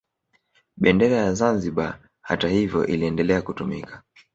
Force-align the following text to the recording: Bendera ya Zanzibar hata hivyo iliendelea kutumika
Bendera 0.77 1.15
ya 1.25 1.33
Zanzibar 1.33 1.99
hata 2.21 2.47
hivyo 2.49 2.85
iliendelea 2.87 3.41
kutumika 3.41 4.03